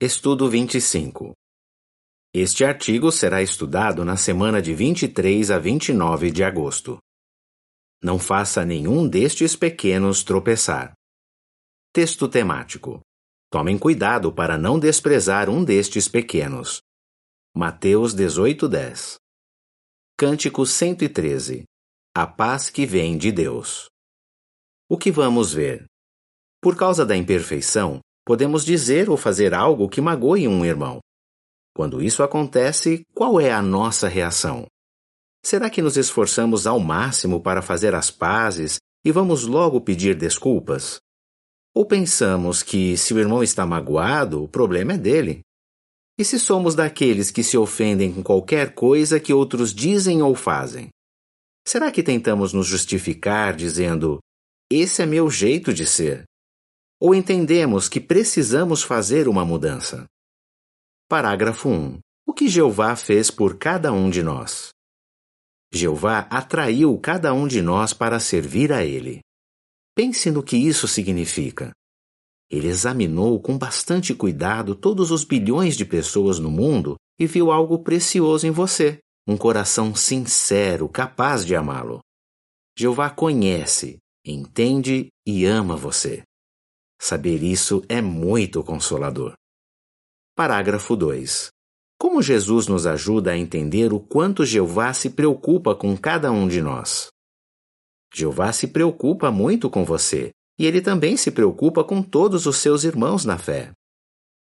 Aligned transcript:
Estudo 0.00 0.48
25. 0.48 1.34
Este 2.32 2.64
artigo 2.64 3.10
será 3.10 3.42
estudado 3.42 4.04
na 4.04 4.16
semana 4.16 4.62
de 4.62 4.72
23 4.72 5.50
a 5.50 5.58
29 5.58 6.30
de 6.30 6.44
agosto. 6.44 6.98
Não 8.00 8.16
faça 8.16 8.64
nenhum 8.64 9.08
destes 9.08 9.56
pequenos 9.56 10.22
tropeçar. 10.22 10.92
Texto 11.92 12.28
temático. 12.28 13.00
Tomem 13.50 13.76
cuidado 13.76 14.32
para 14.32 14.56
não 14.56 14.78
desprezar 14.78 15.50
um 15.50 15.64
destes 15.64 16.06
pequenos. 16.06 16.80
Mateus 17.52 18.14
18:10. 18.14 19.16
Cântico 20.16 20.64
113. 20.64 21.64
A 22.14 22.24
paz 22.24 22.70
que 22.70 22.86
vem 22.86 23.18
de 23.18 23.32
Deus. 23.32 23.88
O 24.88 24.96
que 24.96 25.10
vamos 25.10 25.52
ver? 25.52 25.86
Por 26.62 26.76
causa 26.76 27.04
da 27.04 27.16
imperfeição, 27.16 28.00
podemos 28.28 28.62
dizer 28.62 29.08
ou 29.08 29.16
fazer 29.16 29.54
algo 29.54 29.88
que 29.88 30.02
magoe 30.02 30.46
um 30.46 30.62
irmão. 30.62 30.98
Quando 31.74 32.02
isso 32.02 32.22
acontece, 32.22 33.00
qual 33.14 33.40
é 33.40 33.50
a 33.50 33.62
nossa 33.62 34.06
reação? 34.06 34.66
Será 35.42 35.70
que 35.70 35.80
nos 35.80 35.96
esforçamos 35.96 36.66
ao 36.66 36.78
máximo 36.78 37.40
para 37.40 37.62
fazer 37.62 37.94
as 37.94 38.10
pazes 38.10 38.76
e 39.02 39.10
vamos 39.10 39.46
logo 39.46 39.80
pedir 39.80 40.14
desculpas? 40.14 40.98
Ou 41.74 41.86
pensamos 41.86 42.62
que, 42.62 42.98
se 42.98 43.14
o 43.14 43.18
irmão 43.18 43.42
está 43.42 43.64
magoado, 43.64 44.44
o 44.44 44.48
problema 44.48 44.92
é 44.92 44.98
dele? 44.98 45.40
E 46.18 46.22
se 46.22 46.38
somos 46.38 46.74
daqueles 46.74 47.30
que 47.30 47.42
se 47.42 47.56
ofendem 47.56 48.12
com 48.12 48.22
qualquer 48.22 48.74
coisa 48.74 49.18
que 49.18 49.32
outros 49.32 49.72
dizem 49.72 50.20
ou 50.20 50.34
fazem? 50.34 50.90
Será 51.66 51.90
que 51.90 52.02
tentamos 52.02 52.52
nos 52.52 52.66
justificar 52.66 53.56
dizendo: 53.56 54.18
esse 54.70 55.00
é 55.00 55.06
meu 55.06 55.30
jeito 55.30 55.72
de 55.72 55.86
ser? 55.86 56.24
Ou 57.00 57.14
entendemos 57.14 57.88
que 57.88 58.00
precisamos 58.00 58.82
fazer 58.82 59.28
uma 59.28 59.44
mudança? 59.44 60.04
Parágrafo 61.08 61.68
1. 61.68 62.00
O 62.26 62.34
que 62.34 62.48
Jeová 62.48 62.96
fez 62.96 63.30
por 63.30 63.56
cada 63.56 63.92
um 63.92 64.10
de 64.10 64.20
nós? 64.20 64.70
Jeová 65.72 66.26
atraiu 66.30 66.98
cada 66.98 67.32
um 67.32 67.46
de 67.46 67.62
nós 67.62 67.92
para 67.92 68.18
servir 68.18 68.72
a 68.72 68.84
Ele. 68.84 69.20
Pense 69.94 70.28
no 70.28 70.42
que 70.42 70.56
isso 70.56 70.88
significa. 70.88 71.70
Ele 72.50 72.66
examinou 72.66 73.40
com 73.40 73.56
bastante 73.56 74.12
cuidado 74.12 74.74
todos 74.74 75.12
os 75.12 75.22
bilhões 75.22 75.76
de 75.76 75.84
pessoas 75.84 76.40
no 76.40 76.50
mundo 76.50 76.96
e 77.16 77.26
viu 77.26 77.52
algo 77.52 77.78
precioso 77.78 78.44
em 78.46 78.50
você, 78.50 78.98
um 79.26 79.36
coração 79.36 79.94
sincero, 79.94 80.88
capaz 80.88 81.46
de 81.46 81.54
amá-lo. 81.54 82.00
Jeová 82.76 83.08
conhece, 83.08 83.98
entende 84.24 85.08
e 85.26 85.44
ama 85.44 85.76
você. 85.76 86.22
Saber 87.00 87.42
isso 87.42 87.82
é 87.88 88.02
muito 88.02 88.62
consolador. 88.64 89.34
Parágrafo 90.34 90.96
2. 90.96 91.50
Como 91.98 92.22
Jesus 92.22 92.66
nos 92.66 92.86
ajuda 92.86 93.32
a 93.32 93.36
entender 93.36 93.92
o 93.92 94.00
quanto 94.00 94.44
Jeová 94.44 94.92
se 94.92 95.10
preocupa 95.10 95.74
com 95.74 95.96
cada 95.96 96.30
um 96.30 96.46
de 96.46 96.60
nós? 96.60 97.08
Jeová 98.14 98.52
se 98.52 98.68
preocupa 98.68 99.30
muito 99.30 99.68
com 99.68 99.84
você, 99.84 100.30
e 100.58 100.66
ele 100.66 100.80
também 100.80 101.16
se 101.16 101.30
preocupa 101.30 101.84
com 101.84 102.02
todos 102.02 102.46
os 102.46 102.56
seus 102.56 102.84
irmãos 102.84 103.24
na 103.24 103.38
fé. 103.38 103.72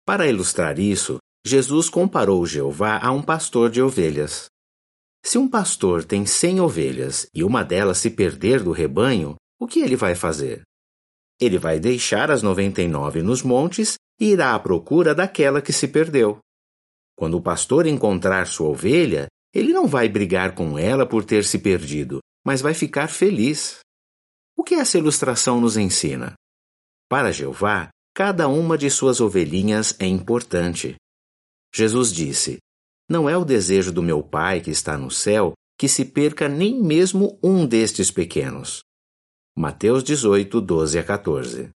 Para 0.05 0.27
ilustrar 0.27 0.79
isso, 0.79 1.19
Jesus 1.47 1.89
comparou 1.89 2.45
Jeová 2.47 2.99
a 3.03 3.11
um 3.13 3.23
pastor 3.23 3.71
de 3.71 3.83
ovelhas. 3.83 4.47
Se 5.25 5.39
um 5.39 5.49
pastor 5.49 6.05
tem 6.05 6.25
cem 6.25 6.61
ovelhas 6.61 7.27
e 7.35 7.43
uma 7.43 7.65
delas 7.65 7.99
se 7.99 8.11
perder 8.11 8.63
do 8.63 8.71
rebanho, 8.71 9.35
o 9.59 9.67
que 9.67 9.81
ele 9.81 9.97
vai 9.97 10.15
fazer? 10.15 10.63
Ele 11.41 11.59
vai 11.59 11.79
deixar 11.79 12.31
as 12.31 12.43
noventa 12.43 12.81
e 12.81 12.89
nove 12.89 13.23
nos 13.23 13.43
montes 13.43 13.95
e 14.19 14.33
irá 14.33 14.55
à 14.55 14.59
procura 14.59 15.15
daquela 15.15 15.61
que 15.61 15.73
se 15.73 15.89
perdeu. 15.89 16.39
Quando 17.17 17.37
o 17.37 17.43
pastor 17.43 17.87
encontrar 17.87 18.47
sua 18.47 18.69
ovelha, 18.69 19.27
ele 19.55 19.73
não 19.73 19.87
vai 19.87 20.09
brigar 20.09 20.55
com 20.55 20.79
ela 20.79 21.07
por 21.07 21.25
ter 21.25 21.45
se 21.45 21.59
perdido, 21.59 22.21
mas 22.45 22.61
vai 22.61 22.75
ficar 22.75 23.09
feliz. 23.09 23.81
O 24.57 24.63
que 24.63 24.75
essa 24.75 24.99
ilustração 24.99 25.61
nos 25.61 25.77
ensina? 25.77 26.35
Para 27.09 27.33
Jeová, 27.33 27.89
cada 28.15 28.49
uma 28.49 28.77
de 28.77 28.91
suas 28.91 29.21
ovelhinhas 29.21 29.95
é 29.99 30.07
importante. 30.07 30.97
Jesus 31.75 32.13
disse: 32.13 32.59
Não 33.09 33.29
é 33.29 33.37
o 33.37 33.45
desejo 33.45 33.93
do 33.93 34.03
meu 34.03 34.23
Pai 34.23 34.61
que 34.61 34.71
está 34.71 34.97
no 34.97 35.11
céu 35.11 35.53
que 35.79 35.89
se 35.89 36.07
perca 36.07 36.49
nem 36.49 36.83
mesmo 36.83 37.39
um 37.43 37.67
destes 37.67 38.11
pequenos. 38.11 38.81
Mateus 39.59 40.05
18, 40.05 40.61
12 40.61 40.99
a 40.99 41.03
14. 41.03 41.71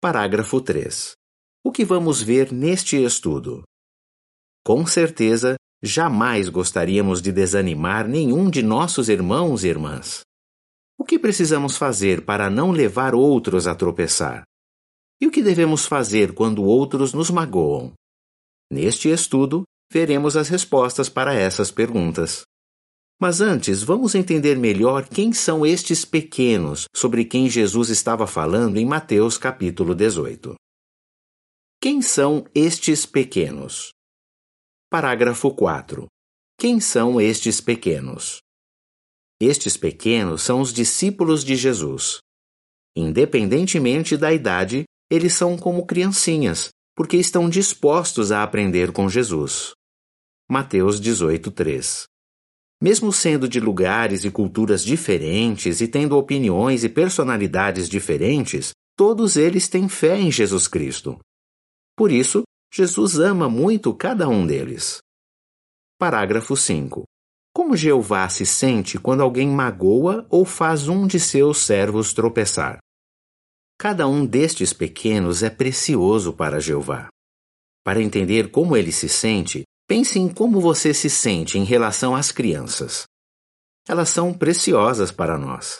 Parágrafo 0.00 0.60
3. 0.60 1.14
O 1.64 1.72
que 1.72 1.84
vamos 1.84 2.22
ver 2.22 2.52
neste 2.52 2.94
estudo? 3.02 3.64
Com 4.64 4.86
certeza, 4.86 5.56
jamais 5.82 6.48
gostaríamos 6.48 7.20
de 7.20 7.32
desanimar 7.32 8.06
nenhum 8.06 8.48
de 8.48 8.62
nossos 8.62 9.08
irmãos 9.08 9.64
e 9.64 9.68
irmãs. 9.68 10.20
O 10.96 11.04
que 11.04 11.18
precisamos 11.18 11.76
fazer 11.76 12.24
para 12.24 12.48
não 12.48 12.70
levar 12.70 13.16
outros 13.16 13.66
a 13.66 13.74
tropeçar? 13.74 14.44
E 15.20 15.26
o 15.26 15.30
que 15.32 15.42
devemos 15.42 15.86
fazer 15.86 16.34
quando 16.34 16.62
outros 16.62 17.12
nos 17.12 17.30
magoam? 17.30 17.94
Neste 18.70 19.08
estudo, 19.08 19.64
veremos 19.90 20.36
as 20.36 20.48
respostas 20.48 21.08
para 21.08 21.34
essas 21.34 21.72
perguntas. 21.72 22.45
Mas 23.18 23.40
antes, 23.40 23.82
vamos 23.82 24.14
entender 24.14 24.58
melhor 24.58 25.08
quem 25.08 25.32
são 25.32 25.64
estes 25.64 26.04
pequenos 26.04 26.84
sobre 26.94 27.24
quem 27.24 27.48
Jesus 27.48 27.88
estava 27.88 28.26
falando 28.26 28.76
em 28.76 28.84
Mateus 28.84 29.38
capítulo 29.38 29.94
18. 29.94 30.54
Quem 31.80 32.02
são 32.02 32.44
estes 32.54 33.06
pequenos? 33.06 33.90
Parágrafo 34.90 35.50
4. 35.54 36.06
Quem 36.58 36.78
são 36.78 37.18
estes 37.18 37.58
pequenos? 37.58 38.40
Estes 39.40 39.78
pequenos 39.78 40.42
são 40.42 40.60
os 40.60 40.70
discípulos 40.70 41.42
de 41.42 41.56
Jesus. 41.56 42.18
Independentemente 42.94 44.14
da 44.18 44.30
idade, 44.30 44.84
eles 45.10 45.32
são 45.32 45.56
como 45.56 45.86
criancinhas, 45.86 46.68
porque 46.94 47.16
estão 47.16 47.48
dispostos 47.48 48.30
a 48.30 48.42
aprender 48.42 48.92
com 48.92 49.08
Jesus. 49.08 49.72
Mateus 50.50 51.00
18:3 51.00 52.06
mesmo 52.80 53.12
sendo 53.12 53.48
de 53.48 53.58
lugares 53.58 54.24
e 54.24 54.30
culturas 54.30 54.84
diferentes 54.84 55.80
e 55.80 55.88
tendo 55.88 56.16
opiniões 56.16 56.84
e 56.84 56.88
personalidades 56.88 57.88
diferentes, 57.88 58.72
todos 58.96 59.36
eles 59.36 59.68
têm 59.68 59.88
fé 59.88 60.18
em 60.18 60.30
Jesus 60.30 60.68
Cristo. 60.68 61.18
Por 61.96 62.10
isso, 62.12 62.42
Jesus 62.72 63.18
ama 63.18 63.48
muito 63.48 63.94
cada 63.94 64.28
um 64.28 64.46
deles. 64.46 64.98
Parágrafo 65.98 66.56
5. 66.56 67.04
Como 67.54 67.74
Jeová 67.74 68.28
se 68.28 68.44
sente 68.44 68.98
quando 68.98 69.22
alguém 69.22 69.48
magoa 69.48 70.26
ou 70.28 70.44
faz 70.44 70.88
um 70.88 71.06
de 71.06 71.18
seus 71.18 71.58
servos 71.58 72.12
tropeçar? 72.12 72.78
Cada 73.78 74.06
um 74.06 74.26
destes 74.26 74.74
pequenos 74.74 75.42
é 75.42 75.48
precioso 75.48 76.34
para 76.34 76.60
Jeová. 76.60 77.08
Para 77.82 78.02
entender 78.02 78.50
como 78.50 78.76
ele 78.76 78.92
se 78.92 79.08
sente, 79.08 79.62
Pense 79.88 80.18
em 80.18 80.28
como 80.28 80.60
você 80.60 80.92
se 80.92 81.08
sente 81.08 81.58
em 81.58 81.64
relação 81.64 82.16
às 82.16 82.32
crianças. 82.32 83.04
Elas 83.88 84.08
são 84.08 84.34
preciosas 84.34 85.12
para 85.12 85.38
nós. 85.38 85.78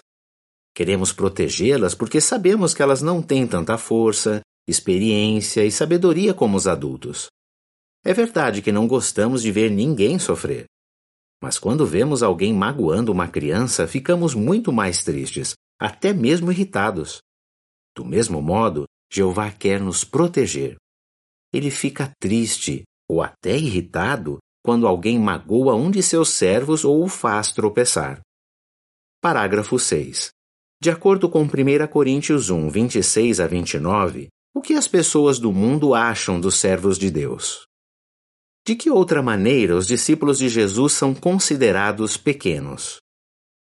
Queremos 0.73 1.13
protegê-las 1.13 1.93
porque 1.93 2.21
sabemos 2.21 2.73
que 2.73 2.83
elas 2.83 3.03
não 3.03 3.21
têm 3.21 3.49
tanta 3.49 3.77
força, 3.77 4.43
experiência 4.69 5.65
e 5.65 5.73
sabedoria 5.73 6.33
como 6.33 6.57
os 6.57 6.69
adultos. 6.69 7.27
É 8.05 8.15
verdade 8.15 8.63
que 8.63 8.71
não 8.71 8.87
gostamos 8.87 9.43
de 9.43 9.51
ver 9.51 9.73
ninguém 9.73 10.21
sofrer. 10.21 10.67
Mas 11.43 11.59
quando 11.59 11.85
vemos 11.85 12.23
alguém 12.23 12.55
magoando 12.55 13.11
uma 13.11 13.27
criança, 13.27 13.89
ficamos 13.89 14.35
muito 14.35 14.73
mais 14.73 15.03
tristes, 15.03 15.55
até 15.81 16.13
mesmo 16.13 16.53
irritados. 16.53 17.19
Do 17.97 18.05
mesmo 18.05 18.41
modo, 18.41 18.85
Jeová 19.13 19.51
quer 19.51 19.81
nos 19.81 20.05
proteger. 20.05 20.77
Ele 21.53 21.71
fica 21.73 22.13
triste 22.21 22.85
ou 23.09 23.23
até 23.23 23.57
irritado 23.57 24.39
quando 24.65 24.87
alguém 24.87 25.19
magoa 25.19 25.75
um 25.75 25.91
de 25.91 26.03
seus 26.03 26.31
servos 26.31 26.85
ou 26.85 27.05
o 27.05 27.09
faz 27.09 27.53
tropeçar. 27.53 28.21
Parágrafo 29.21 29.79
6. 29.79 30.31
De 30.81 30.91
acordo 30.91 31.29
com 31.29 31.43
1 31.43 31.87
Coríntios 31.91 32.51
1, 32.51 32.69
26 32.69 33.41
a 33.41 33.47
29, 33.47 34.29
o 34.55 34.61
que 34.61 34.75
as 34.75 34.89
pessoas 34.89 35.39
do 35.39 35.53
mundo 35.53 35.95
acham 35.95 36.41
dos 36.41 36.57
servos 36.57 36.99
de 36.99 37.11
Deus? 37.11 37.67
De 38.67 38.75
que 38.75 38.91
outra 38.91 39.23
maneira 39.23 39.77
os 39.77 39.87
discípulos 39.87 40.39
de 40.39 40.49
Jesus 40.49 40.93
são 40.95 41.15
considerados 41.15 42.17
pequenos? 42.17 42.99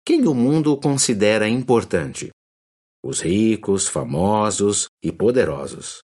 Quem 0.05 0.27
o 0.27 0.35
mundo 0.35 0.77
considera 0.77 1.49
importante? 1.49 2.31
Os 3.05 3.21
ricos, 3.21 3.87
famosos 3.87 4.89
e 5.01 5.13
poderosos. 5.13 6.01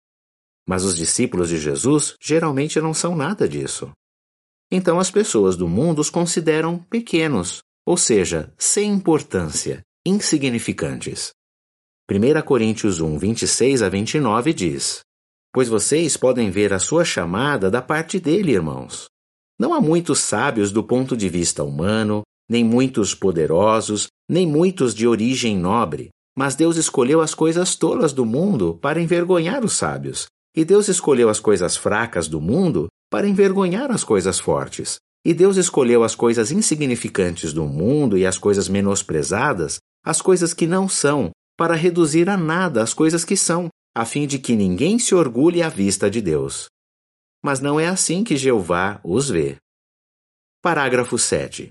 Mas 0.68 0.84
os 0.84 0.94
discípulos 0.94 1.48
de 1.48 1.58
Jesus 1.58 2.14
geralmente 2.20 2.80
não 2.80 2.92
são 2.92 3.16
nada 3.16 3.48
disso. 3.48 3.90
Então 4.70 5.00
as 5.00 5.10
pessoas 5.10 5.56
do 5.56 5.66
mundo 5.66 6.00
os 6.00 6.10
consideram 6.10 6.78
pequenos, 6.78 7.62
ou 7.86 7.96
seja, 7.96 8.52
sem 8.58 8.92
importância, 8.92 9.80
insignificantes. 10.06 11.32
1 12.10 12.42
Coríntios 12.42 13.00
1, 13.00 13.18
26 13.18 13.82
a 13.82 13.88
29 13.88 14.52
diz: 14.52 15.00
pois 15.52 15.68
vocês 15.68 16.16
podem 16.16 16.50
ver 16.50 16.72
a 16.72 16.78
sua 16.78 17.04
chamada 17.04 17.70
da 17.70 17.80
parte 17.80 18.20
dele, 18.20 18.52
irmãos. 18.52 19.06
Não 19.58 19.74
há 19.74 19.80
muitos 19.80 20.20
sábios 20.20 20.70
do 20.70 20.84
ponto 20.84 21.16
de 21.16 21.28
vista 21.28 21.64
humano, 21.64 22.22
nem 22.48 22.64
muitos 22.64 23.14
poderosos, 23.14 24.06
nem 24.28 24.46
muitos 24.46 24.94
de 24.94 25.06
origem 25.06 25.56
nobre, 25.56 26.10
mas 26.36 26.54
Deus 26.54 26.76
escolheu 26.76 27.20
as 27.20 27.34
coisas 27.34 27.74
tolas 27.74 28.12
do 28.12 28.24
mundo 28.24 28.78
para 28.80 29.00
envergonhar 29.00 29.64
os 29.64 29.72
sábios, 29.72 30.26
e 30.58 30.64
Deus 30.64 30.88
escolheu 30.88 31.28
as 31.28 31.38
coisas 31.38 31.76
fracas 31.76 32.26
do 32.26 32.40
mundo 32.40 32.88
para 33.08 33.28
envergonhar 33.28 33.92
as 33.92 34.02
coisas 34.02 34.40
fortes. 34.40 34.96
E 35.24 35.32
Deus 35.32 35.56
escolheu 35.56 36.02
as 36.02 36.16
coisas 36.16 36.50
insignificantes 36.50 37.52
do 37.52 37.64
mundo 37.64 38.18
e 38.18 38.26
as 38.26 38.36
coisas 38.36 38.68
menosprezadas, 38.68 39.78
as 40.04 40.20
coisas 40.20 40.52
que 40.52 40.66
não 40.66 40.88
são, 40.88 41.30
para 41.56 41.76
reduzir 41.76 42.28
a 42.28 42.36
nada 42.36 42.82
as 42.82 42.92
coisas 42.92 43.24
que 43.24 43.36
são, 43.36 43.68
a 43.96 44.04
fim 44.04 44.26
de 44.26 44.36
que 44.40 44.56
ninguém 44.56 44.98
se 44.98 45.14
orgulhe 45.14 45.62
à 45.62 45.68
vista 45.68 46.10
de 46.10 46.20
Deus. 46.20 46.66
Mas 47.40 47.60
não 47.60 47.78
é 47.78 47.86
assim 47.86 48.24
que 48.24 48.36
Jeová 48.36 49.00
os 49.04 49.30
vê. 49.30 49.58
Parágrafo 50.60 51.16
7. 51.16 51.70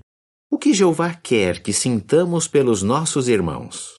O 0.49 0.57
que 0.57 0.73
Jeová 0.73 1.13
quer 1.13 1.61
que 1.61 1.73
sintamos 1.73 2.47
pelos 2.47 2.81
nossos 2.83 3.27
irmãos? 3.27 3.95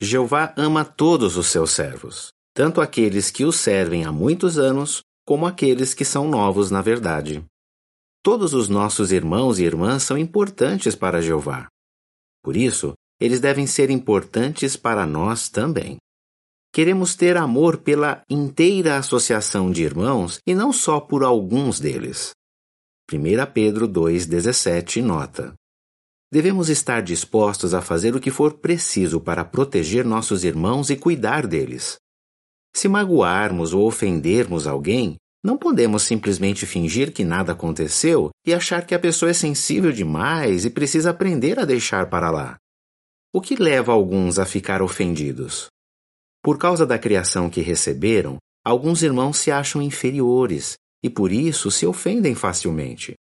Jeová 0.00 0.54
ama 0.56 0.84
todos 0.84 1.36
os 1.36 1.48
seus 1.48 1.72
servos, 1.72 2.30
tanto 2.54 2.80
aqueles 2.80 3.30
que 3.30 3.44
o 3.44 3.52
servem 3.52 4.04
há 4.04 4.12
muitos 4.12 4.58
anos, 4.58 5.02
como 5.26 5.46
aqueles 5.46 5.94
que 5.94 6.04
são 6.04 6.28
novos 6.28 6.70
na 6.70 6.82
verdade. 6.82 7.44
Todos 8.22 8.52
os 8.52 8.68
nossos 8.68 9.12
irmãos 9.12 9.58
e 9.58 9.64
irmãs 9.64 10.02
são 10.02 10.18
importantes 10.18 10.94
para 10.94 11.22
Jeová. 11.22 11.68
Por 12.42 12.56
isso, 12.56 12.94
eles 13.20 13.40
devem 13.40 13.66
ser 13.66 13.90
importantes 13.90 14.76
para 14.76 15.06
nós 15.06 15.48
também. 15.48 15.96
Queremos 16.72 17.14
ter 17.14 17.36
amor 17.36 17.78
pela 17.78 18.22
inteira 18.30 18.96
associação 18.96 19.70
de 19.70 19.82
irmãos 19.82 20.38
e 20.46 20.54
não 20.54 20.72
só 20.72 21.00
por 21.00 21.24
alguns 21.24 21.80
deles. 21.80 22.32
1 23.12 23.52
Pedro 23.52 23.88
2,17 23.88 25.02
nota: 25.02 25.52
Devemos 26.32 26.68
estar 26.68 27.02
dispostos 27.02 27.74
a 27.74 27.82
fazer 27.82 28.14
o 28.14 28.20
que 28.20 28.30
for 28.30 28.54
preciso 28.54 29.20
para 29.20 29.44
proteger 29.44 30.04
nossos 30.04 30.44
irmãos 30.44 30.90
e 30.90 30.96
cuidar 30.96 31.46
deles. 31.46 31.98
Se 32.74 32.88
magoarmos 32.88 33.74
ou 33.74 33.86
ofendermos 33.86 34.66
alguém, 34.66 35.16
não 35.42 35.56
podemos 35.56 36.02
simplesmente 36.02 36.66
fingir 36.66 37.12
que 37.12 37.24
nada 37.24 37.52
aconteceu 37.52 38.30
e 38.46 38.52
achar 38.52 38.86
que 38.86 38.94
a 38.94 38.98
pessoa 38.98 39.30
é 39.30 39.34
sensível 39.34 39.90
demais 39.90 40.64
e 40.64 40.70
precisa 40.70 41.10
aprender 41.10 41.58
a 41.58 41.64
deixar 41.64 42.10
para 42.10 42.30
lá. 42.30 42.56
O 43.32 43.40
que 43.40 43.54
leva 43.54 43.92
alguns 43.92 44.38
a 44.38 44.44
ficar 44.44 44.82
ofendidos? 44.82 45.68
Por 46.42 46.58
causa 46.58 46.86
da 46.86 46.98
criação 46.98 47.48
que 47.48 47.60
receberam, 47.60 48.38
alguns 48.64 49.02
irmãos 49.02 49.38
se 49.38 49.50
acham 49.50 49.80
inferiores 49.80 50.76
e 51.02 51.08
por 51.08 51.32
isso 51.32 51.70
se 51.70 51.86
ofendem 51.86 52.34
facilmente. 52.34 53.14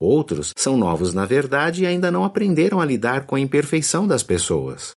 Outros 0.00 0.52
são 0.56 0.76
novos 0.76 1.12
na 1.12 1.26
verdade 1.26 1.82
e 1.82 1.86
ainda 1.86 2.10
não 2.10 2.24
aprenderam 2.24 2.80
a 2.80 2.84
lidar 2.84 3.26
com 3.26 3.34
a 3.34 3.40
imperfeição 3.40 4.06
das 4.06 4.22
pessoas. 4.22 4.92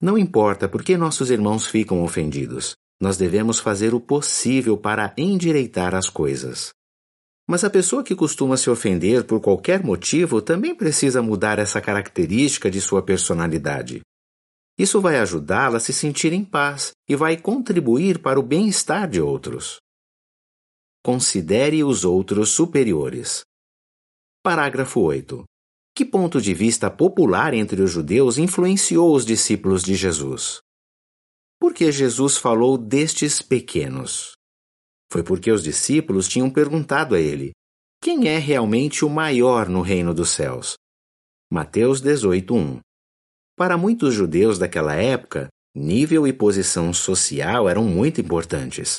Não 0.00 0.16
importa 0.16 0.68
por 0.68 0.82
que 0.82 0.96
nossos 0.96 1.30
irmãos 1.30 1.66
ficam 1.66 2.02
ofendidos, 2.02 2.74
nós 3.02 3.16
devemos 3.16 3.58
fazer 3.58 3.94
o 3.94 4.00
possível 4.00 4.78
para 4.78 5.12
endireitar 5.18 5.92
as 5.92 6.08
coisas. 6.08 6.70
Mas 7.48 7.64
a 7.64 7.68
pessoa 7.68 8.04
que 8.04 8.14
costuma 8.14 8.56
se 8.56 8.70
ofender 8.70 9.24
por 9.24 9.40
qualquer 9.40 9.82
motivo 9.82 10.40
também 10.40 10.72
precisa 10.72 11.20
mudar 11.20 11.58
essa 11.58 11.80
característica 11.80 12.70
de 12.70 12.80
sua 12.80 13.02
personalidade. 13.02 14.02
Isso 14.78 15.00
vai 15.00 15.18
ajudá-la 15.18 15.78
a 15.78 15.80
se 15.80 15.92
sentir 15.92 16.32
em 16.32 16.44
paz 16.44 16.92
e 17.08 17.16
vai 17.16 17.36
contribuir 17.36 18.20
para 18.20 18.38
o 18.38 18.42
bem-estar 18.42 19.10
de 19.10 19.20
outros. 19.20 19.80
Considere 21.04 21.82
os 21.82 22.04
outros 22.04 22.50
superiores. 22.50 23.42
Parágrafo 24.44 25.00
8. 25.00 25.42
Que 25.92 26.04
ponto 26.04 26.40
de 26.40 26.54
vista 26.54 26.88
popular 26.88 27.52
entre 27.52 27.82
os 27.82 27.90
judeus 27.90 28.38
influenciou 28.38 29.12
os 29.12 29.26
discípulos 29.26 29.82
de 29.82 29.96
Jesus? 29.96 30.62
Por 31.62 31.72
que 31.72 31.92
Jesus 31.92 32.36
falou 32.38 32.76
destes 32.76 33.40
pequenos? 33.40 34.32
Foi 35.12 35.22
porque 35.22 35.48
os 35.48 35.62
discípulos 35.62 36.26
tinham 36.26 36.50
perguntado 36.50 37.14
a 37.14 37.20
ele: 37.20 37.52
Quem 38.02 38.26
é 38.26 38.36
realmente 38.36 39.04
o 39.04 39.08
maior 39.08 39.68
no 39.68 39.80
reino 39.80 40.12
dos 40.12 40.30
céus? 40.30 40.74
Mateus 41.48 42.02
18:1. 42.02 42.80
Para 43.56 43.78
muitos 43.78 44.12
judeus 44.12 44.58
daquela 44.58 44.96
época, 44.96 45.46
nível 45.72 46.26
e 46.26 46.32
posição 46.32 46.92
social 46.92 47.68
eram 47.68 47.84
muito 47.84 48.20
importantes. 48.20 48.98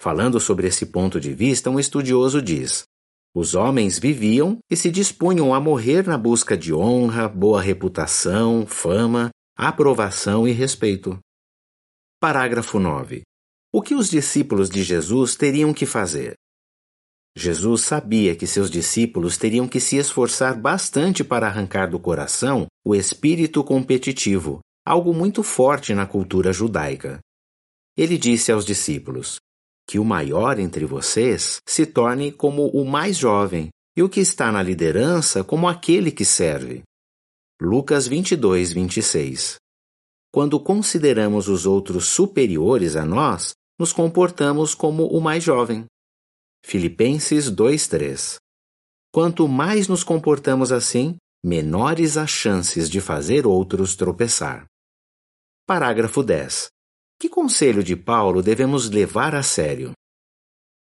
Falando 0.00 0.40
sobre 0.40 0.66
esse 0.66 0.86
ponto 0.86 1.20
de 1.20 1.34
vista, 1.34 1.68
um 1.68 1.78
estudioso 1.78 2.40
diz: 2.40 2.84
os 3.36 3.54
homens 3.54 3.98
viviam 3.98 4.56
e 4.70 4.74
se 4.74 4.90
dispunham 4.90 5.52
a 5.52 5.60
morrer 5.60 6.06
na 6.06 6.16
busca 6.16 6.56
de 6.56 6.72
honra, 6.72 7.28
boa 7.28 7.60
reputação, 7.60 8.66
fama, 8.66 9.28
aprovação 9.54 10.48
e 10.48 10.50
respeito. 10.50 11.22
Parágrafo 12.24 12.78
9. 12.78 13.20
O 13.70 13.82
que 13.82 13.94
os 13.94 14.08
discípulos 14.08 14.70
de 14.70 14.82
Jesus 14.82 15.36
teriam 15.36 15.74
que 15.74 15.84
fazer? 15.84 16.32
Jesus 17.36 17.82
sabia 17.82 18.34
que 18.34 18.46
seus 18.46 18.70
discípulos 18.70 19.36
teriam 19.36 19.68
que 19.68 19.78
se 19.78 19.98
esforçar 19.98 20.58
bastante 20.58 21.22
para 21.22 21.48
arrancar 21.48 21.90
do 21.90 22.00
coração 22.00 22.66
o 22.82 22.94
espírito 22.94 23.62
competitivo, 23.62 24.60
algo 24.86 25.12
muito 25.12 25.42
forte 25.42 25.92
na 25.92 26.06
cultura 26.06 26.50
judaica. 26.50 27.18
Ele 27.94 28.16
disse 28.16 28.50
aos 28.50 28.64
discípulos: 28.64 29.38
Que 29.86 29.98
o 29.98 30.04
maior 30.04 30.58
entre 30.58 30.86
vocês 30.86 31.58
se 31.68 31.84
torne 31.84 32.32
como 32.32 32.68
o 32.68 32.86
mais 32.86 33.18
jovem, 33.18 33.68
e 33.94 34.02
o 34.02 34.08
que 34.08 34.20
está 34.20 34.50
na 34.50 34.62
liderança 34.62 35.44
como 35.44 35.68
aquele 35.68 36.10
que 36.10 36.24
serve. 36.24 36.84
Lucas 37.60 38.08
22, 38.08 38.72
26. 38.72 39.56
Quando 40.34 40.58
consideramos 40.58 41.46
os 41.46 41.64
outros 41.64 42.08
superiores 42.08 42.96
a 42.96 43.04
nós, 43.04 43.54
nos 43.78 43.92
comportamos 43.92 44.74
como 44.74 45.06
o 45.06 45.20
mais 45.20 45.44
jovem. 45.44 45.84
Filipenses 46.66 47.48
2:3. 47.48 48.38
Quanto 49.12 49.46
mais 49.46 49.86
nos 49.86 50.02
comportamos 50.02 50.72
assim, 50.72 51.14
menores 51.40 52.16
as 52.16 52.30
chances 52.30 52.90
de 52.90 53.00
fazer 53.00 53.46
outros 53.46 53.94
tropeçar. 53.94 54.64
Parágrafo 55.68 56.20
10. 56.20 56.66
Que 57.16 57.28
conselho 57.28 57.84
de 57.84 57.94
Paulo 57.94 58.42
devemos 58.42 58.90
levar 58.90 59.36
a 59.36 59.42
sério? 59.44 59.92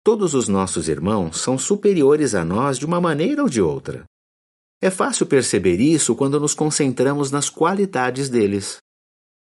Todos 0.04 0.34
os 0.34 0.48
nossos 0.48 0.90
irmãos 0.90 1.40
são 1.40 1.56
superiores 1.56 2.34
a 2.34 2.44
nós 2.44 2.80
de 2.80 2.86
uma 2.88 3.00
maneira 3.00 3.44
ou 3.44 3.48
de 3.48 3.62
outra. 3.62 4.06
É 4.82 4.90
fácil 4.90 5.28
perceber 5.28 5.80
isso 5.80 6.16
quando 6.16 6.40
nos 6.40 6.56
concentramos 6.56 7.30
nas 7.30 7.48
qualidades 7.48 8.28
deles. 8.28 8.80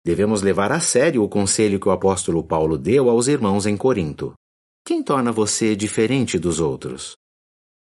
Devemos 0.05 0.43
levar 0.43 0.71
a 0.71 0.79
sério 0.79 1.23
o 1.23 1.27
conselho 1.27 1.79
que 1.79 1.89
o 1.89 1.91
apóstolo 1.91 2.43
Paulo 2.43 2.77
deu 2.77 3.09
aos 3.09 3.27
irmãos 3.27 3.65
em 3.65 3.75
Corinto. 3.75 4.35
Quem 4.85 5.01
torna 5.01 5.31
você 5.31 5.75
diferente 5.75 6.37
dos 6.37 6.59
outros? 6.59 7.15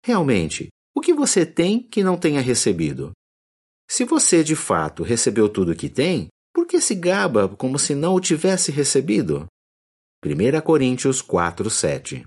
Realmente, 0.05 0.67
o 0.97 1.01
que 1.01 1.15
você 1.15 1.47
tem 1.47 1.81
que 1.81 2.03
não 2.03 2.19
tenha 2.19 2.41
recebido? 2.41 3.13
Se 3.89 4.05
você 4.05 4.43
de 4.43 4.57
fato 4.57 5.05
recebeu 5.05 5.49
tudo 5.49 5.71
o 5.71 5.77
que 5.77 5.89
tem, 5.89 6.27
por 6.53 6.67
que 6.67 6.81
se 6.81 6.97
gaba 6.97 7.49
como 7.49 7.79
se 7.79 7.95
não 7.95 8.17
o 8.17 8.21
tivesse 8.21 8.73
recebido? 8.73 9.47
1 10.27 10.61
Coríntios 10.63 11.23
4, 11.23 11.71
7 11.71 12.25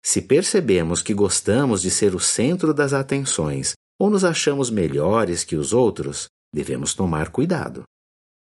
Se 0.00 0.22
percebemos 0.22 1.02
que 1.02 1.12
gostamos 1.12 1.82
de 1.82 1.90
ser 1.90 2.14
o 2.14 2.20
centro 2.20 2.72
das 2.72 2.92
atenções 2.92 3.72
ou 3.98 4.08
nos 4.08 4.22
achamos 4.22 4.70
melhores 4.70 5.42
que 5.42 5.56
os 5.56 5.72
outros, 5.72 6.28
devemos 6.54 6.94
tomar 6.94 7.32
cuidado. 7.32 7.82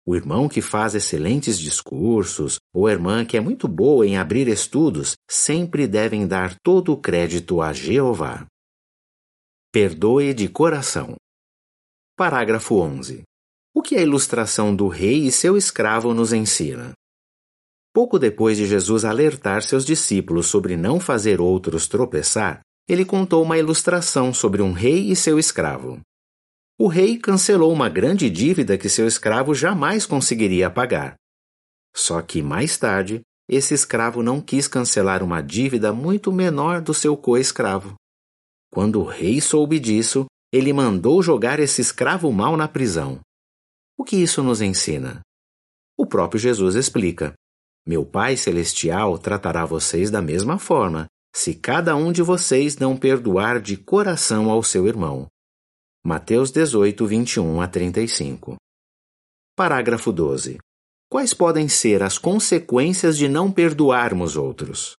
O 0.06 0.16
irmão 0.16 0.50
que 0.50 0.62
faz 0.62 0.96
excelentes 0.96 1.58
discursos 1.58 2.58
ou 2.74 2.88
a 2.88 2.92
irmã 2.92 3.24
que 3.24 3.38
é 3.38 3.40
muito 3.40 3.70
boa 3.70 4.06
em 4.06 4.18
abrir 4.18 4.50
estudos 4.50 5.16
sempre 5.30 5.88
devem 5.88 6.28
dar 6.28 6.56
todo 6.62 6.92
o 6.92 6.98
crédito 6.98 7.62
a 7.62 7.72
Jeová. 7.72 8.46
Perdoe 9.72 10.34
de 10.34 10.50
coração. 10.50 11.16
Parágrafo 12.18 12.76
11. 12.76 13.24
O 13.74 13.82
que 13.82 13.96
a 13.96 14.02
ilustração 14.02 14.76
do 14.76 14.90
rei 14.90 15.26
e 15.26 15.32
seu 15.32 15.56
escravo 15.56 16.14
nos 16.14 16.34
ensina? 16.34 16.92
Pouco 17.94 18.20
depois 18.20 18.58
de 18.58 18.68
Jesus 18.68 19.06
alertar 19.06 19.64
seus 19.64 19.86
discípulos 19.86 20.48
sobre 20.48 20.76
não 20.76 21.00
fazer 21.00 21.40
outros 21.40 21.88
tropeçar, 21.88 22.60
ele 22.90 23.06
contou 23.06 23.42
uma 23.42 23.58
ilustração 23.58 24.34
sobre 24.34 24.62
um 24.62 24.74
rei 24.74 25.10
e 25.10 25.16
seu 25.16 25.40
escravo 25.40 26.02
o 26.80 26.88
rei 26.88 27.18
cancelou 27.18 27.72
uma 27.72 27.88
grande 27.88 28.30
dívida 28.30 28.78
que 28.78 28.90
seu 28.90 29.08
escravo 29.08 29.54
jamais 29.54 30.06
conseguiria 30.06 30.70
pagar. 30.70 31.16
Só 31.96 32.22
que 32.22 32.42
mais 32.42 32.78
tarde, 32.78 33.22
esse 33.48 33.74
escravo 33.74 34.24
não 34.24 34.42
quis 34.42 34.68
cancelar 34.68 35.22
uma 35.22 35.42
dívida 35.42 35.94
muito 35.94 36.32
menor 36.32 36.82
do 36.82 36.94
seu 36.94 37.16
co-escravo. 37.16 37.94
Quando 38.72 39.02
o 39.02 39.06
rei 39.06 39.40
soube 39.40 39.80
disso, 39.80 40.26
ele 40.52 40.74
mandou 40.74 41.22
jogar 41.22 41.60
esse 41.60 41.82
escravo 41.82 42.32
mau 42.32 42.58
na 42.58 42.68
prisão. 42.68 43.20
O 43.98 44.04
que 44.04 44.16
isso 44.16 44.42
nos 44.42 44.62
ensina? 44.62 45.22
O 45.96 46.08
próprio 46.08 46.40
Jesus 46.40 46.74
explica. 46.74 47.34
Meu 47.86 48.04
Pai 48.06 48.36
Celestial 48.36 49.20
tratará 49.20 49.66
vocês 49.66 50.10
da 50.10 50.22
mesma 50.22 50.58
forma, 50.58 51.06
se 51.36 51.54
cada 51.54 51.96
um 51.96 52.12
de 52.12 52.24
vocês 52.24 52.78
não 52.78 52.98
perdoar 52.98 53.60
de 53.62 53.78
coração 53.78 54.50
ao 54.50 54.64
seu 54.64 54.88
irmão. 54.88 55.28
Mateus 56.06 56.52
18, 56.52 57.08
21 57.08 57.62
a 57.62 57.68
35. 57.70 58.58
Parágrafo 59.56 60.12
12. 60.12 60.58
Quais 61.10 61.34
podem 61.34 61.70
ser 61.70 62.04
as 62.04 62.18
consequências 62.18 63.18
de 63.18 63.30
não 63.30 63.50
perdoarmos 63.50 64.36
outros? 64.36 64.98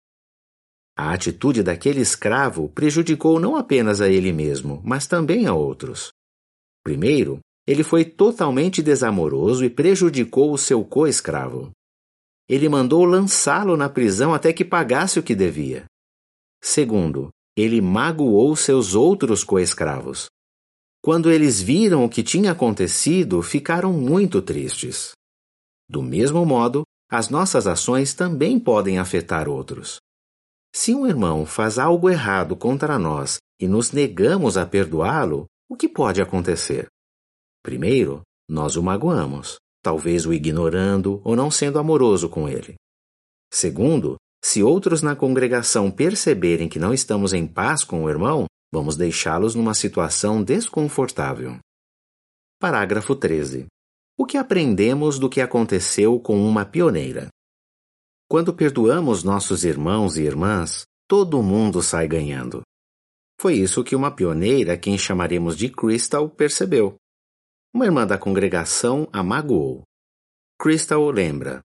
A 0.97 1.13
atitude 1.13 1.63
daquele 1.63 2.01
escravo 2.01 2.71
prejudicou 2.71 3.39
não 3.39 3.55
apenas 3.55 4.01
a 4.01 4.09
ele 4.09 4.33
mesmo, 4.33 4.81
mas 4.83 5.07
também 5.07 5.47
a 5.47 5.53
outros. 5.53 6.11
Primeiro, 6.83 7.41
ele 7.67 7.85
foi 7.85 8.07
totalmente 8.07 8.83
desamoroso 8.83 9.63
e 9.63 9.69
prejudicou 9.69 10.55
o 10.55 10.59
seu 10.59 10.83
co-escravo. 10.83 11.71
Ele 12.49 12.67
mandou 12.67 13.05
lançá-lo 13.05 13.77
na 13.77 13.91
prisão 13.91 14.33
até 14.33 14.55
que 14.55 14.65
pagasse 14.65 15.19
o 15.19 15.23
que 15.23 15.35
devia. 15.35 15.85
Segundo, 16.63 17.29
ele 17.55 17.83
magoou 17.83 18.57
seus 18.57 18.95
outros 18.95 19.45
co-escravos. 19.45 20.31
Quando 21.05 21.31
eles 21.31 21.61
viram 21.61 22.03
o 22.03 22.09
que 22.09 22.23
tinha 22.23 22.53
acontecido, 22.53 23.43
ficaram 23.43 23.93
muito 23.93 24.41
tristes. 24.41 25.13
Do 25.87 26.03
mesmo 26.03 26.47
modo, 26.47 26.83
as 27.11 27.29
nossas 27.29 27.67
ações 27.67 28.15
também 28.15 28.59
podem 28.59 28.99
afetar 28.99 29.47
outros. 29.47 29.99
Se 30.75 30.95
um 30.95 31.07
irmão 31.07 31.45
faz 31.45 31.79
algo 31.79 32.09
errado 32.09 32.57
contra 32.57 32.99
nós 32.99 33.37
e 33.61 33.69
nos 33.69 33.93
negamos 33.93 34.57
a 34.57 34.65
perdoá-lo, 34.65 35.45
o 35.69 35.77
que 35.77 35.91
pode 35.91 36.23
acontecer? 36.23 36.87
Primeiro, 37.63 38.23
nós 38.49 38.75
o 38.77 38.83
magoamos, 38.83 39.59
talvez 39.83 40.25
o 40.25 40.33
ignorando 40.33 41.21
ou 41.23 41.37
não 41.37 41.51
sendo 41.51 41.79
amoroso 41.79 42.31
com 42.31 42.49
ele. 42.49 42.77
Segundo, 43.53 44.17
se 44.43 44.63
outros 44.63 45.03
na 45.03 45.15
congregação 45.15 45.91
perceberem 45.91 46.67
que 46.67 46.79
não 46.79 46.95
estamos 46.95 47.35
em 47.35 47.47
paz 47.47 47.85
com 47.85 48.05
o 48.05 48.09
irmão, 48.09 48.47
vamos 48.75 48.97
deixá-los 48.97 49.55
numa 49.55 49.73
situação 49.73 50.43
desconfortável. 50.43 51.59
Parágrafo 52.61 53.15
13. 53.15 53.67
O 54.19 54.27
que 54.27 54.37
aprendemos 54.37 55.17
do 55.17 55.31
que 55.31 55.41
aconteceu 55.41 56.19
com 56.19 56.37
uma 56.45 56.65
pioneira? 56.65 57.29
Quando 58.29 58.53
perdoamos 58.53 59.23
nossos 59.23 59.65
irmãos 59.65 60.17
e 60.17 60.23
irmãs, 60.23 60.83
todo 61.09 61.41
mundo 61.41 61.81
sai 61.81 62.09
ganhando. 62.09 62.63
Foi 63.41 63.55
isso 63.55 63.85
que 63.85 63.95
uma 63.95 64.11
pioneira, 64.11 64.77
quem 64.77 64.99
chamaremos 64.99 65.57
de 65.57 65.69
Crystal, 65.69 66.29
percebeu. 66.29 66.97
Uma 67.73 67.85
irmã 67.85 68.05
da 68.05 68.19
congregação 68.19 69.09
a 69.13 69.23
magoou. 69.23 69.83
Crystal 70.61 71.09
lembra: 71.11 71.61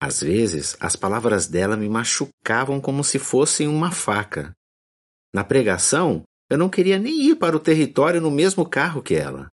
às 0.00 0.20
vezes, 0.20 0.76
as 0.78 0.94
palavras 0.94 1.48
dela 1.48 1.76
me 1.76 1.88
machucavam 1.88 2.80
como 2.80 3.02
se 3.02 3.18
fossem 3.18 3.66
uma 3.66 3.90
faca. 3.90 4.52
Na 5.34 5.42
pregação, 5.42 6.22
eu 6.52 6.58
não 6.58 6.68
queria 6.68 6.98
nem 6.98 7.30
ir 7.30 7.36
para 7.36 7.56
o 7.56 7.58
território 7.58 8.20
no 8.20 8.30
mesmo 8.30 8.68
carro 8.68 9.00
que 9.02 9.14
ela. 9.14 9.48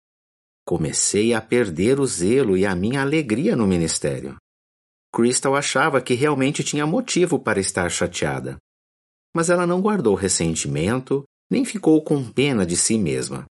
Comecei 0.65 1.35
a 1.35 1.41
perder 1.41 1.99
o 1.99 2.07
zelo 2.07 2.57
e 2.57 2.65
a 2.65 2.73
minha 2.73 3.03
alegria 3.03 3.57
no 3.57 3.67
ministério. 3.67 4.37
Crystal 5.13 5.57
achava 5.57 6.01
que 6.01 6.15
realmente 6.15 6.63
tinha 6.63 6.87
motivo 6.87 7.37
para 7.37 7.59
estar 7.59 7.91
chateada. 7.91 8.59
Mas 9.35 9.51
ela 9.51 9.67
não 9.67 9.81
guardou 9.81 10.15
ressentimento, 10.15 11.25
nem 11.51 11.65
ficou 11.65 12.01
com 12.01 12.31
pena 12.31 12.65
de 12.65 12.77
si 12.77 12.97
mesma. 12.97 13.45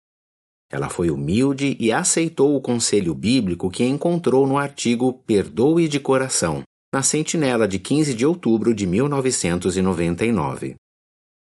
Ela 0.71 0.89
foi 0.89 1.11
humilde 1.11 1.77
e 1.81 1.91
aceitou 1.91 2.55
o 2.55 2.61
conselho 2.61 3.13
bíblico 3.13 3.69
que 3.69 3.83
encontrou 3.83 4.47
no 4.47 4.57
artigo 4.57 5.15
Perdoe 5.27 5.89
de 5.89 5.99
Coração, 5.99 6.63
na 6.95 7.03
Sentinela 7.03 7.67
de 7.67 7.81
15 7.81 8.15
de 8.15 8.25
outubro 8.25 8.73
de 8.73 8.87
1999. 8.87 10.77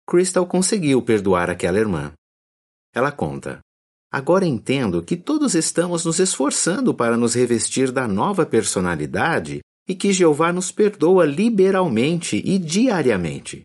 Crystal 0.07 0.45
conseguiu 0.47 1.01
perdoar 1.01 1.49
aquela 1.49 1.77
irmã. 1.77 2.13
Ela 2.93 3.11
conta: 3.11 3.59
Agora 4.11 4.45
entendo 4.45 5.03
que 5.03 5.17
todos 5.17 5.53
estamos 5.53 6.05
nos 6.05 6.19
esforçando 6.19 6.93
para 6.93 7.17
nos 7.17 7.33
revestir 7.33 7.91
da 7.91 8.07
nova 8.07 8.45
personalidade 8.45 9.59
e 9.87 9.93
que 9.93 10.13
Jeová 10.13 10.53
nos 10.53 10.71
perdoa 10.71 11.25
liberalmente 11.25 12.41
e 12.45 12.57
diariamente. 12.57 13.63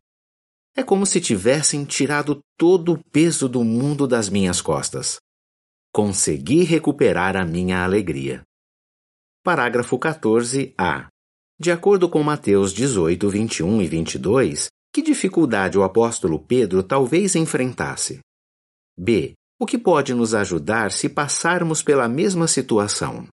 É 0.75 0.82
como 0.82 1.06
se 1.06 1.20
tivessem 1.20 1.84
tirado 1.84 2.40
todo 2.58 2.94
o 2.94 3.04
peso 3.11 3.49
do 3.49 3.62
mundo 3.62 4.06
das 4.06 4.28
minhas 4.28 4.61
costas 4.61 5.18
consegui 5.92 6.64
recuperar 6.64 7.37
a 7.37 7.44
minha 7.44 7.84
alegria. 7.84 8.42
Parágrafo 9.44 9.99
14a. 9.99 11.08
De 11.61 11.70
acordo 11.70 12.08
com 12.08 12.22
Mateus 12.22 12.72
18, 12.72 13.28
21 13.28 13.82
e 13.82 13.87
22, 13.87 14.68
que 14.92 15.00
dificuldade 15.00 15.78
o 15.78 15.82
apóstolo 15.82 16.38
Pedro 16.38 16.82
talvez 16.82 17.34
enfrentasse? 17.34 18.20
B. 18.96 19.32
O 19.58 19.64
que 19.64 19.78
pode 19.78 20.12
nos 20.12 20.34
ajudar 20.34 20.92
se 20.92 21.08
passarmos 21.08 21.82
pela 21.82 22.08
mesma 22.08 22.46
situação? 22.46 23.26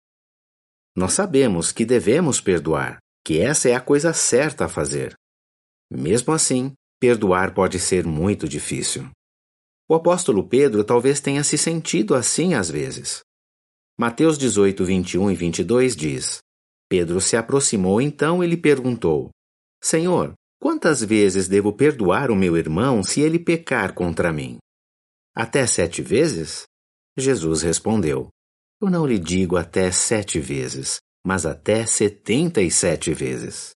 Nós 0.96 1.14
sabemos 1.14 1.72
que 1.72 1.86
devemos 1.86 2.40
perdoar, 2.40 3.00
que 3.26 3.40
essa 3.40 3.70
é 3.70 3.74
a 3.74 3.82
coisa 3.82 4.14
certa 4.14 4.66
a 4.66 4.70
fazer. 4.70 5.14
Mesmo 5.90 6.34
assim, 6.34 6.74
perdoar 7.00 7.54
pode 7.54 7.80
ser 7.80 8.06
muito 8.06 8.48
difícil. 8.48 9.10
O 9.90 9.96
apóstolo 9.96 10.48
Pedro 10.48 10.84
talvez 10.84 11.22
tenha 11.22 11.44
se 11.44 11.58
sentido 11.58 12.14
assim 12.14 12.54
às 12.54 12.70
vezes. 12.70 13.22
Mateus 13.98 14.38
18, 14.38 14.86
21 14.86 15.32
e 15.32 15.36
22 15.36 15.96
diz: 15.96 16.40
Pedro 16.90 17.20
se 17.20 17.38
aproximou 17.38 18.02
então 18.02 18.44
e 18.44 18.48
lhe 18.48 18.58
perguntou: 18.58 19.30
Senhor, 19.82 20.34
quantas 20.60 21.04
vezes 21.04 21.48
devo 21.48 21.74
perdoar 21.74 22.32
o 22.32 22.36
meu 22.36 22.58
irmão 22.58 23.04
se 23.04 23.22
ele 23.22 23.40
pecar 23.40 23.94
contra 23.94 24.32
mim? 24.32 24.58
Até 25.36 25.66
sete 25.66 26.02
vezes? 26.02 26.64
Jesus 27.18 27.62
respondeu: 27.62 28.30
Eu 28.82 28.90
não 28.90 29.06
lhe 29.06 29.20
digo 29.20 29.58
até 29.58 29.92
sete 29.92 30.40
vezes, 30.40 31.00
mas 31.26 31.46
até 31.46 31.86
setenta 31.86 32.62
e 32.62 32.72
sete 32.72 33.14
vezes. 33.14 33.72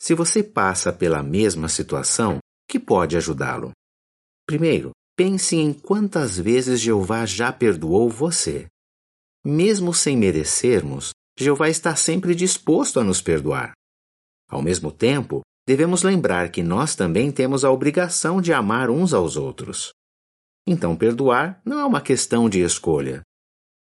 Se 0.00 0.14
você 0.14 0.42
passa 0.42 0.92
pela 0.92 1.22
mesma 1.22 1.68
situação, 1.68 2.38
que 2.68 2.78
pode 2.78 3.16
ajudá-lo? 3.16 3.72
Primeiro, 4.46 4.92
Pense 5.18 5.56
em 5.56 5.72
quantas 5.72 6.38
vezes 6.38 6.80
Jeová 6.80 7.26
já 7.26 7.52
perdoou 7.52 8.08
você. 8.08 8.68
Mesmo 9.44 9.92
sem 9.92 10.16
merecermos, 10.16 11.10
Jeová 11.36 11.68
está 11.68 11.96
sempre 11.96 12.36
disposto 12.36 13.00
a 13.00 13.04
nos 13.04 13.20
perdoar. 13.20 13.72
Ao 14.48 14.62
mesmo 14.62 14.92
tempo, 14.92 15.40
devemos 15.68 16.02
lembrar 16.02 16.50
que 16.50 16.62
nós 16.62 16.94
também 16.94 17.30
temos 17.30 17.62
a 17.62 17.70
obrigação 17.70 18.40
de 18.40 18.54
amar 18.54 18.88
uns 18.88 19.12
aos 19.12 19.36
outros. 19.36 19.92
Então, 20.66 20.96
perdoar 20.96 21.60
não 21.62 21.78
é 21.78 21.84
uma 21.84 22.00
questão 22.00 22.48
de 22.48 22.62
escolha. 22.62 23.20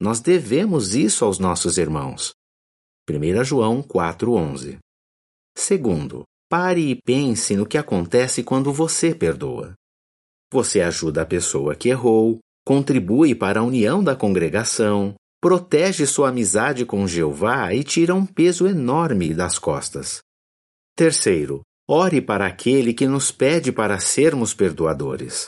Nós 0.00 0.18
devemos 0.18 0.96
isso 0.96 1.24
aos 1.24 1.38
nossos 1.38 1.78
irmãos. 1.78 2.32
1 3.08 3.44
João 3.44 3.84
4,11 3.84 4.78
Segundo, 5.56 6.24
pare 6.48 6.90
e 6.90 7.00
pense 7.00 7.54
no 7.54 7.64
que 7.64 7.78
acontece 7.78 8.42
quando 8.42 8.72
você 8.72 9.14
perdoa. 9.14 9.72
Você 10.52 10.80
ajuda 10.80 11.22
a 11.22 11.26
pessoa 11.26 11.76
que 11.76 11.88
errou, 11.88 12.40
contribui 12.66 13.32
para 13.32 13.60
a 13.60 13.64
união 13.64 14.02
da 14.02 14.16
congregação, 14.16 15.14
protege 15.40 16.04
sua 16.04 16.30
amizade 16.30 16.84
com 16.84 17.06
Jeová 17.06 17.72
e 17.72 17.84
tira 17.84 18.12
um 18.12 18.26
peso 18.26 18.66
enorme 18.66 19.32
das 19.32 19.56
costas. 19.56 20.20
Terceiro, 21.00 21.62
ore 21.88 22.20
para 22.20 22.44
aquele 22.44 22.92
que 22.92 23.06
nos 23.06 23.32
pede 23.32 23.72
para 23.72 23.98
sermos 23.98 24.52
perdoadores. 24.52 25.46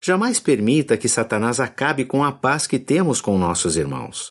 Jamais 0.00 0.38
permita 0.38 0.96
que 0.96 1.08
Satanás 1.08 1.58
acabe 1.58 2.04
com 2.04 2.22
a 2.22 2.30
paz 2.30 2.64
que 2.64 2.78
temos 2.78 3.20
com 3.20 3.36
nossos 3.36 3.76
irmãos. 3.76 4.30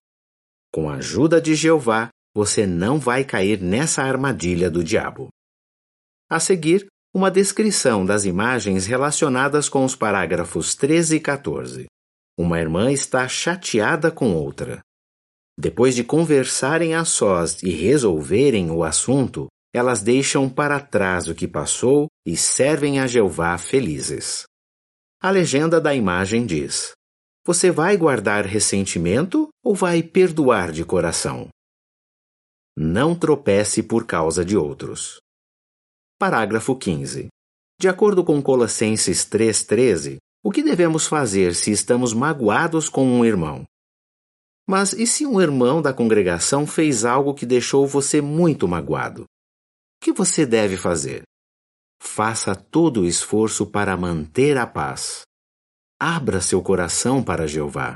Com 0.74 0.90
a 0.90 0.94
ajuda 0.94 1.42
de 1.42 1.54
Jeová, 1.54 2.08
você 2.34 2.66
não 2.66 2.98
vai 2.98 3.26
cair 3.26 3.62
nessa 3.62 4.04
armadilha 4.04 4.72
do 4.72 4.82
diabo. 4.86 5.28
A 6.32 6.40
seguir, 6.40 6.88
uma 7.14 7.30
descrição 7.30 8.06
das 8.06 8.24
imagens 8.24 8.86
relacionadas 8.86 9.68
com 9.68 9.84
os 9.84 9.98
parágrafos 9.98 10.76
13 10.76 11.18
e 11.18 11.20
14. 11.20 11.88
Uma 12.40 12.58
irmã 12.58 12.90
está 12.90 13.28
chateada 13.28 14.10
com 14.10 14.34
outra. 14.34 14.80
Depois 15.60 15.94
de 15.94 16.06
conversarem 16.06 16.96
a 16.96 17.04
sós 17.04 17.62
e 17.62 17.70
resolverem 17.72 18.72
o 18.72 18.82
assunto, 18.82 19.50
elas 19.74 20.02
deixam 20.02 20.50
para 20.50 20.80
trás 20.80 21.28
o 21.28 21.36
que 21.36 21.48
passou 21.48 22.08
e 22.26 22.36
servem 22.36 23.00
a 23.00 23.08
Jeová 23.08 23.58
felizes. 23.58 24.44
A 25.22 25.30
legenda 25.30 25.82
da 25.82 25.94
imagem 25.94 26.46
diz: 26.46 26.92
Você 27.46 27.72
vai 27.72 27.98
guardar 27.98 28.46
ressentimento 28.46 29.50
ou 29.64 29.76
vai 29.76 30.02
perdoar 30.04 30.72
de 30.72 30.86
coração? 30.86 31.50
Não 32.78 33.16
tropece 33.16 33.82
por 33.82 34.06
causa 34.06 34.46
de 34.46 34.56
outros. 34.56 35.20
Parágrafo 36.20 36.76
15. 36.76 37.28
De 37.80 37.88
acordo 37.88 38.24
com 38.24 38.42
Colossenses 38.42 39.26
3,13, 39.26 40.18
o 40.44 40.52
que 40.52 40.64
devemos 40.64 41.08
fazer 41.08 41.54
se 41.54 41.72
estamos 41.72 42.14
magoados 42.14 42.90
com 42.90 43.06
um 43.06 43.26
irmão? 43.26 43.64
Mas 44.68 44.94
e 44.94 45.08
se 45.08 45.26
um 45.26 45.40
irmão 45.40 45.82
da 45.82 45.94
congregação 45.94 46.68
fez 46.68 47.06
algo 47.06 47.34
que 47.34 47.46
deixou 47.46 47.88
você 47.88 48.22
muito 48.22 48.68
magoado? 48.68 49.26
O 50.02 50.06
que 50.06 50.14
você 50.14 50.46
deve 50.46 50.78
fazer? 50.78 51.24
Faça 52.02 52.56
todo 52.56 53.02
o 53.02 53.06
esforço 53.06 53.66
para 53.66 53.98
manter 53.98 54.58
a 54.58 54.66
paz. 54.66 55.24
Abra 56.00 56.40
seu 56.40 56.62
coração 56.62 57.24
para 57.24 57.48
Jeová. 57.48 57.96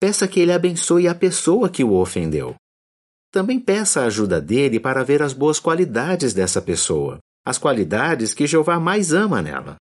Peça 0.00 0.28
que 0.28 0.40
ele 0.40 0.52
abençoe 0.52 1.08
a 1.08 1.14
pessoa 1.14 1.68
que 1.68 1.82
o 1.82 1.94
ofendeu. 1.94 2.54
Também 3.32 3.58
peça 3.58 4.02
a 4.02 4.06
ajuda 4.06 4.40
dele 4.40 4.78
para 4.78 5.02
ver 5.02 5.22
as 5.22 5.32
boas 5.32 5.58
qualidades 5.58 6.32
dessa 6.32 6.62
pessoa, 6.62 7.18
as 7.44 7.58
qualidades 7.58 8.32
que 8.32 8.46
Jeová 8.46 8.78
mais 8.78 9.12
ama 9.12 9.42
nela. 9.42 9.76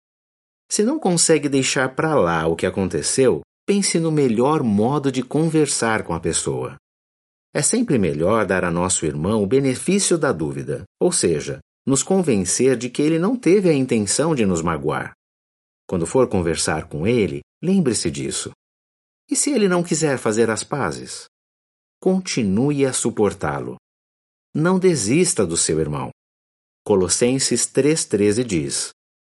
Se 0.72 0.84
não 0.84 0.98
consegue 0.98 1.50
deixar 1.50 1.94
para 1.94 2.16
lá 2.16 2.48
o 2.48 2.56
que 2.56 2.66
aconteceu, 2.66 3.42
pense 3.68 4.00
no 4.00 4.12
melhor 4.12 4.64
modo 4.64 5.12
de 5.12 5.22
conversar 5.22 6.04
com 6.04 6.14
a 6.14 6.20
pessoa. 6.20 6.78
É 7.54 7.62
sempre 7.62 8.00
melhor 8.00 8.48
dar 8.48 8.66
a 8.66 8.72
nosso 8.72 9.06
irmão 9.06 9.44
o 9.44 9.48
benefício 9.48 10.18
da 10.18 10.32
dúvida, 10.32 10.84
ou 11.00 11.12
seja, 11.12 11.60
nos 11.86 12.02
convencer 12.02 12.76
de 12.76 12.90
que 12.90 13.02
ele 13.02 13.20
não 13.20 13.38
teve 13.38 13.70
a 13.70 13.74
intenção 13.74 14.34
de 14.34 14.46
nos 14.46 14.62
magoar. 14.62 15.14
Quando 15.88 16.08
for 16.08 16.28
conversar 16.28 16.88
com 16.88 17.06
ele, 17.06 17.42
lembre-se 17.62 18.10
disso. 18.10 18.52
E 19.30 19.36
se 19.36 19.52
ele 19.52 19.68
não 19.68 19.84
quiser 19.84 20.18
fazer 20.18 20.50
as 20.50 20.64
pazes? 20.64 21.26
Continue 22.02 22.86
a 22.86 22.94
suportá-lo. 22.94 23.76
Não 24.56 24.80
desista 24.80 25.46
do 25.46 25.56
seu 25.56 25.80
irmão. 25.80 26.10
Colossenses 26.84 27.68
3,13 27.68 28.44
diz: 28.44 28.90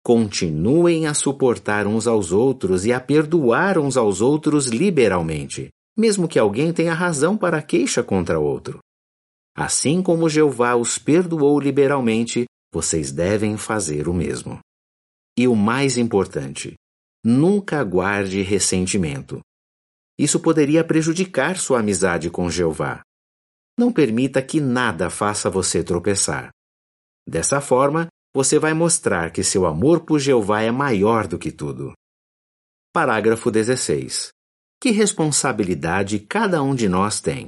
Continuem 0.02 1.06
a 1.06 1.14
suportar 1.14 1.86
uns 1.86 2.06
aos 2.06 2.32
outros 2.32 2.84
e 2.86 2.92
a 2.92 3.00
perdoar 3.00 3.78
uns 3.78 3.96
aos 3.96 4.20
outros 4.20 4.66
liberalmente, 4.66 5.68
mesmo 5.96 6.28
que 6.28 6.38
alguém 6.38 6.72
tenha 6.72 6.92
razão 6.92 7.36
para 7.36 7.62
queixa 7.62 8.02
contra 8.02 8.38
outro. 8.38 8.78
Assim 9.56 10.02
como 10.02 10.28
Jeová 10.28 10.76
os 10.76 10.98
perdoou 10.98 11.58
liberalmente, 11.58 12.44
vocês 12.72 13.10
devem 13.10 13.56
fazer 13.56 14.06
o 14.06 14.12
mesmo. 14.12 14.58
E 15.38 15.48
o 15.48 15.56
mais 15.56 15.96
importante, 15.96 16.74
nunca 17.24 17.82
guarde 17.82 18.42
ressentimento. 18.42 19.40
Isso 20.18 20.40
poderia 20.40 20.84
prejudicar 20.84 21.56
sua 21.56 21.80
amizade 21.80 22.30
com 22.30 22.50
Jeová. 22.50 23.00
Não 23.78 23.92
permita 23.92 24.42
que 24.42 24.60
nada 24.60 25.10
faça 25.10 25.50
você 25.50 25.82
tropeçar. 25.82 26.50
Dessa 27.26 27.60
forma, 27.60 28.08
você 28.34 28.58
vai 28.58 28.74
mostrar 28.74 29.30
que 29.30 29.42
seu 29.42 29.64
amor 29.64 30.04
por 30.04 30.18
Jeová 30.18 30.62
é 30.62 30.70
maior 30.70 31.26
do 31.26 31.38
que 31.38 31.50
tudo. 31.50 31.92
Parágrafo 32.92 33.50
16. 33.50 34.35
Que 34.80 34.90
responsabilidade 34.90 36.18
cada 36.18 36.62
um 36.62 36.74
de 36.74 36.88
nós 36.88 37.20
tem? 37.20 37.46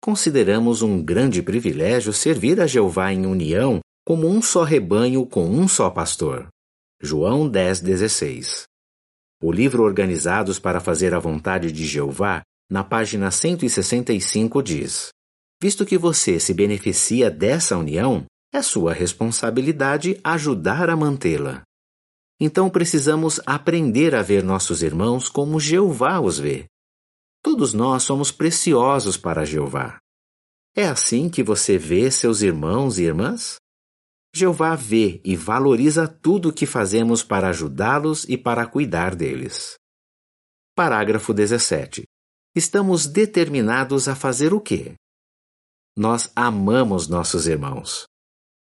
Consideramos 0.00 0.80
um 0.80 1.02
grande 1.02 1.42
privilégio 1.42 2.12
servir 2.12 2.60
a 2.60 2.66
Jeová 2.66 3.12
em 3.12 3.26
união 3.26 3.80
como 4.06 4.28
um 4.28 4.40
só 4.40 4.62
rebanho 4.62 5.26
com 5.26 5.44
um 5.44 5.66
só 5.66 5.90
pastor. 5.90 6.48
João 7.02 7.50
10:16. 7.50 8.64
O 9.42 9.50
livro 9.50 9.82
Organizados 9.82 10.58
para 10.58 10.80
fazer 10.80 11.14
a 11.14 11.18
vontade 11.18 11.72
de 11.72 11.84
Jeová, 11.84 12.42
na 12.70 12.84
página 12.84 13.30
165 13.30 14.62
diz: 14.62 15.08
Visto 15.60 15.84
que 15.84 15.98
você 15.98 16.38
se 16.38 16.54
beneficia 16.54 17.30
dessa 17.30 17.76
união, 17.76 18.24
é 18.52 18.62
sua 18.62 18.92
responsabilidade 18.92 20.18
ajudar 20.22 20.88
a 20.88 20.96
mantê-la. 20.96 21.62
Então 22.40 22.70
precisamos 22.70 23.38
aprender 23.44 24.14
a 24.14 24.22
ver 24.22 24.42
nossos 24.42 24.82
irmãos 24.82 25.28
como 25.28 25.60
Jeová 25.60 26.18
os 26.20 26.38
vê, 26.38 26.66
Todos 27.42 27.72
nós 27.72 28.02
somos 28.02 28.30
preciosos 28.30 29.16
para 29.16 29.46
Jeová. 29.46 29.98
É 30.76 30.86
assim 30.86 31.28
que 31.28 31.42
você 31.42 31.78
vê 31.78 32.10
seus 32.10 32.42
irmãos 32.42 32.98
e 32.98 33.04
irmãs? 33.04 33.56
Jeová 34.34 34.76
vê 34.76 35.20
e 35.24 35.34
valoriza 35.36 36.06
tudo 36.06 36.50
o 36.50 36.52
que 36.52 36.66
fazemos 36.66 37.22
para 37.22 37.48
ajudá-los 37.48 38.24
e 38.24 38.36
para 38.36 38.66
cuidar 38.66 39.16
deles. 39.16 39.74
Parágrafo 40.76 41.32
17. 41.32 42.04
Estamos 42.54 43.06
determinados 43.06 44.06
a 44.06 44.14
fazer 44.14 44.52
o 44.52 44.60
quê? 44.60 44.94
Nós 45.96 46.30
amamos 46.36 47.08
nossos 47.08 47.46
irmãos. 47.46 48.04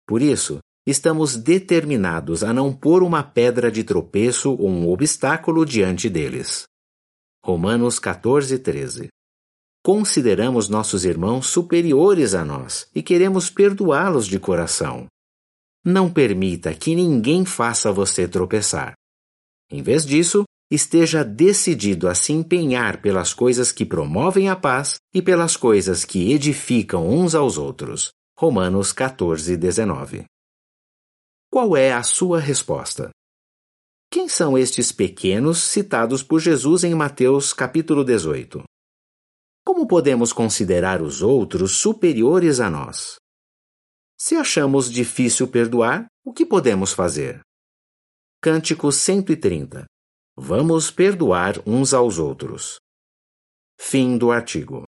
Por 0.06 0.22
isso, 0.22 0.60
estamos 0.88 1.36
determinados 1.36 2.46
a 2.46 2.54
não 2.54 2.72
pôr 2.72 3.04
uma 3.04 3.22
pedra 3.22 3.70
de 3.70 3.84
tropeço 3.84 4.52
ou 4.52 4.70
um 4.70 4.90
obstáculo 4.90 5.66
diante 5.66 6.10
deles. 6.10 6.64
Romanos 7.44 8.00
14, 8.00 8.58
13. 8.58 9.10
Consideramos 9.84 10.70
nossos 10.70 11.04
irmãos 11.04 11.48
superiores 11.48 12.34
a 12.34 12.46
nós 12.46 12.88
e 12.96 13.04
queremos 13.04 13.50
perdoá-los 13.50 14.28
de 14.28 14.40
coração. 14.40 15.08
Não 15.84 16.10
permita 16.10 16.74
que 16.74 16.96
ninguém 16.96 17.44
faça 17.44 17.92
você 17.92 18.26
tropeçar. 18.26 18.94
Em 19.70 19.84
vez 19.84 20.06
disso, 20.06 20.46
esteja 20.72 21.22
decidido 21.22 22.08
a 22.08 22.16
se 22.16 22.32
empenhar 22.32 23.02
pelas 23.02 23.34
coisas 23.34 23.74
que 23.74 23.86
promovem 23.86 24.48
a 24.50 24.56
paz 24.56 24.96
e 25.14 25.22
pelas 25.22 25.58
coisas 25.58 26.06
que 26.06 26.32
edificam 26.32 27.10
uns 27.10 27.36
aos 27.36 27.58
outros. 27.58 28.12
Romanos 28.38 28.94
14, 28.94 29.58
19. 29.58 30.26
Qual 31.58 31.76
é 31.76 31.92
a 31.92 32.04
sua 32.04 32.40
resposta? 32.40 33.10
Quem 34.12 34.30
são 34.30 34.56
estes 34.56 34.92
pequenos 34.92 35.58
citados 35.58 36.22
por 36.22 36.40
Jesus 36.40 36.84
em 36.84 36.94
Mateus 36.94 37.52
capítulo 37.52 38.06
18? 38.06 38.62
Como 39.66 39.88
podemos 39.88 40.32
considerar 40.32 41.02
os 41.02 41.24
outros 41.24 41.72
superiores 41.78 42.60
a 42.60 42.70
nós? 42.70 43.16
Se 44.20 44.36
achamos 44.36 44.88
difícil 44.88 45.48
perdoar, 45.48 46.06
o 46.24 46.32
que 46.32 46.46
podemos 46.46 46.94
fazer? 46.94 47.42
Cântico 48.40 48.92
130. 48.92 49.88
Vamos 50.38 50.92
perdoar 50.92 51.56
uns 51.66 51.92
aos 51.92 52.20
outros. 52.20 52.78
Fim 53.80 54.16
do 54.16 54.30
artigo. 54.30 54.87